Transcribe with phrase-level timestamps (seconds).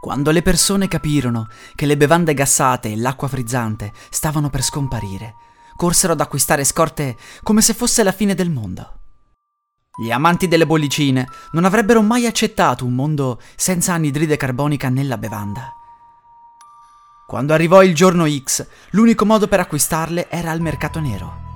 [0.00, 5.34] Quando le persone capirono che le bevande gassate e l'acqua frizzante stavano per scomparire,
[5.76, 8.94] corsero ad acquistare scorte come se fosse la fine del mondo.
[10.02, 15.70] Gli amanti delle bollicine non avrebbero mai accettato un mondo senza anidride carbonica nella bevanda.
[17.26, 21.49] Quando arrivò il giorno X, l'unico modo per acquistarle era al mercato nero.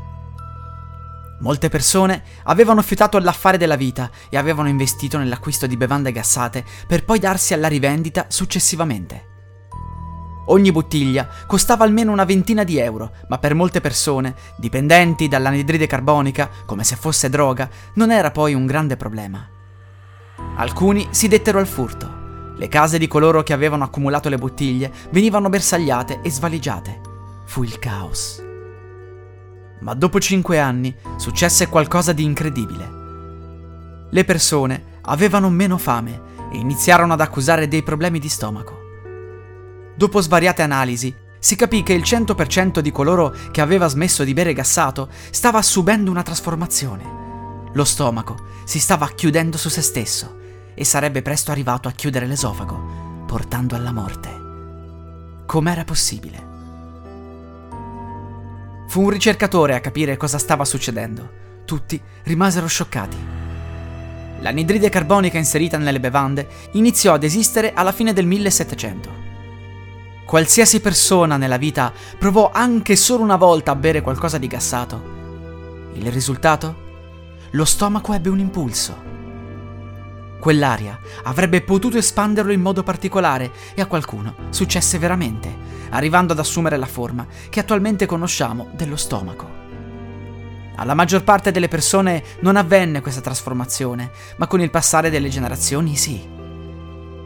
[1.44, 7.04] Molte persone avevano fiutato l'affare della vita e avevano investito nell'acquisto di bevande gassate per
[7.04, 9.32] poi darsi alla rivendita successivamente.
[10.46, 16.48] Ogni bottiglia costava almeno una ventina di euro, ma per molte persone, dipendenti dall'anidride carbonica,
[16.64, 19.46] come se fosse droga, non era poi un grande problema.
[20.56, 22.22] Alcuni si dettero al furto.
[22.56, 27.00] Le case di coloro che avevano accumulato le bottiglie venivano bersagliate e svaligiate.
[27.44, 28.43] Fu il caos.
[29.80, 33.02] Ma dopo cinque anni successe qualcosa di incredibile.
[34.10, 38.82] Le persone avevano meno fame e iniziarono ad accusare dei problemi di stomaco.
[39.96, 44.54] Dopo svariate analisi, si capì che il 100% di coloro che aveva smesso di bere
[44.54, 47.70] gassato stava subendo una trasformazione.
[47.74, 50.38] Lo stomaco si stava chiudendo su se stesso
[50.74, 54.30] e sarebbe presto arrivato a chiudere l'esofago, portando alla morte.
[55.44, 56.53] Com'era possibile?
[58.86, 61.42] Fu un ricercatore a capire cosa stava succedendo.
[61.64, 63.16] Tutti rimasero scioccati.
[64.40, 69.22] L'anidride carbonica inserita nelle bevande iniziò ad esistere alla fine del 1700.
[70.26, 75.12] Qualsiasi persona nella vita provò anche solo una volta a bere qualcosa di gassato.
[75.94, 76.82] Il risultato?
[77.50, 79.12] Lo stomaco ebbe un impulso.
[80.44, 85.50] Quell'aria avrebbe potuto espanderlo in modo particolare e a qualcuno successe veramente,
[85.88, 89.48] arrivando ad assumere la forma che attualmente conosciamo dello stomaco.
[90.76, 95.96] Alla maggior parte delle persone non avvenne questa trasformazione, ma con il passare delle generazioni
[95.96, 96.22] sì.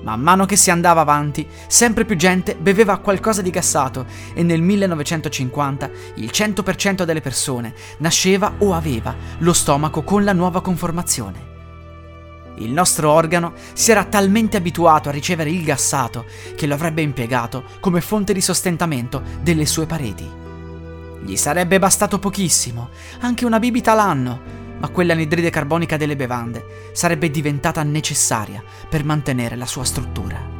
[0.04, 4.62] Man mano che si andava avanti, sempre più gente beveva qualcosa di gassato e nel
[4.62, 11.47] 1950 il 100% delle persone nasceva o aveva lo stomaco con la nuova conformazione.
[12.58, 16.24] Il nostro organo si era talmente abituato a ricevere il gassato
[16.56, 20.28] che lo avrebbe impiegato come fonte di sostentamento delle sue pareti.
[21.22, 24.40] Gli sarebbe bastato pochissimo, anche una bibita l'anno,
[24.78, 30.56] ma quell'anidride carbonica delle bevande sarebbe diventata necessaria per mantenere la sua struttura.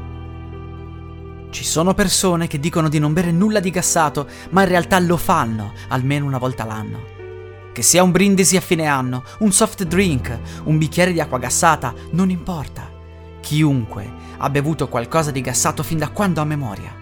[1.50, 5.16] Ci sono persone che dicono di non bere nulla di gassato, ma in realtà lo
[5.16, 7.17] fanno almeno una volta l'anno.
[7.78, 11.94] Che sia un brindisi a fine anno, un soft drink, un bicchiere di acqua gassata,
[12.10, 12.90] non importa.
[13.38, 16.92] Chiunque ha bevuto qualcosa di gassato fin da quando ha memoria.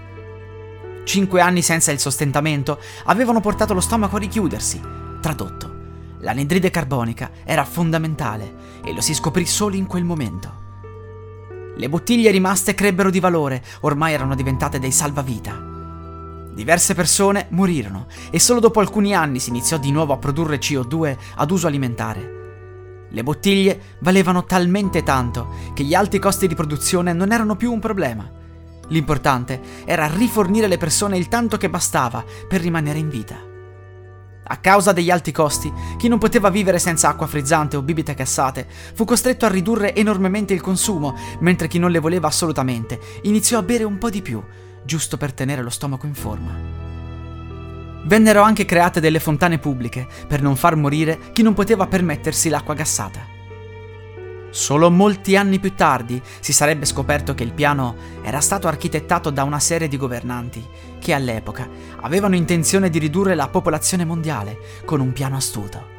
[1.05, 4.79] Cinque anni senza il sostentamento avevano portato lo stomaco a richiudersi.
[5.23, 5.75] Tradotto,
[6.19, 10.65] l'anidride carbonica era fondamentale e lo si scoprì solo in quel momento.
[11.75, 15.66] Le bottiglie rimaste crebbero di valore, ormai erano diventate dei salvavita.
[16.57, 21.15] Diverse persone morirono e solo dopo alcuni anni si iniziò di nuovo a produrre CO2
[21.35, 23.09] ad uso alimentare.
[23.11, 27.79] Le bottiglie valevano talmente tanto che gli alti costi di produzione non erano più un
[27.79, 28.27] problema.
[28.89, 33.37] L'importante era rifornire le persone il tanto che bastava per rimanere in vita.
[34.49, 38.67] A causa degli alti costi, chi non poteva vivere senza acqua frizzante o bibite cassate
[38.95, 43.63] fu costretto a ridurre enormemente il consumo, mentre chi non le voleva assolutamente iniziò a
[43.63, 44.43] bere un po' di più,
[44.87, 46.55] giusto per tenere lo stomaco in forma.
[48.05, 52.73] Vennero anche create delle fontane pubbliche per non far morire chi non poteva permettersi l'acqua
[52.73, 53.35] gassata.
[54.51, 59.43] Solo molti anni più tardi si sarebbe scoperto che il piano era stato architettato da
[59.43, 60.65] una serie di governanti
[60.99, 61.69] che all'epoca
[62.01, 64.57] avevano intenzione di ridurre la popolazione mondiale
[64.87, 65.95] con un piano astuto.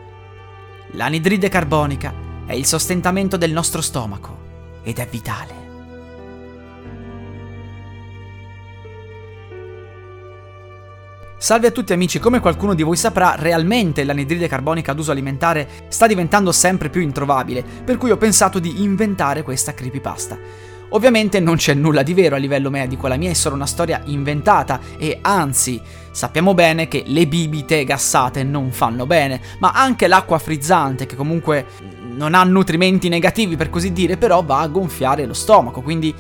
[0.92, 2.14] L'anidride carbonica
[2.46, 5.67] è il sostentamento del nostro stomaco ed è vitale.
[11.40, 15.70] Salve a tutti amici, come qualcuno di voi saprà, realmente l'anidride carbonica ad uso alimentare
[15.88, 20.36] sta diventando sempre più introvabile, per cui ho pensato di inventare questa creepypasta.
[20.90, 24.02] Ovviamente non c'è nulla di vero a livello medico, la mia è solo una storia
[24.06, 25.80] inventata e anzi,
[26.10, 31.68] sappiamo bene che le bibite gassate non fanno bene, ma anche l'acqua frizzante che comunque
[32.16, 36.12] non ha nutrimenti negativi per così dire, però va a gonfiare lo stomaco, quindi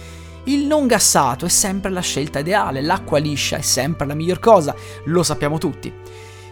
[0.47, 4.73] Il non gassato è sempre la scelta ideale, l'acqua liscia è sempre la miglior cosa,
[5.03, 5.93] lo sappiamo tutti.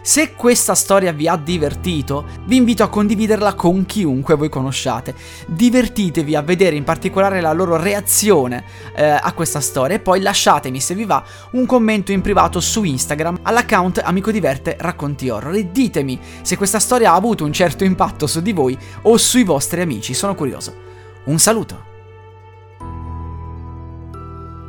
[0.02, 5.14] Se questa storia vi ha divertito, vi invito a condividerla con chiunque voi conosciate.
[5.46, 8.64] Divertitevi a vedere in particolare la loro reazione
[8.94, 12.84] eh, a questa storia e poi lasciatemi, se vi va, un commento in privato su
[12.84, 17.82] Instagram all'account Amico Diverte Racconti Horror e ditemi se questa storia ha avuto un certo
[17.82, 20.84] impatto su di voi o sui vostri amici, sono curioso.
[21.24, 21.95] Un saluto!